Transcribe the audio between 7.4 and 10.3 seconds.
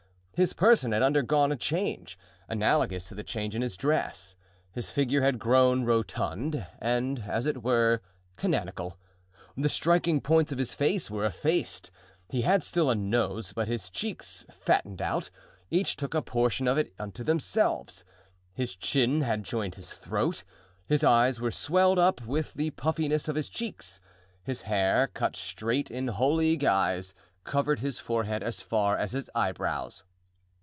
it were, canonical. The striking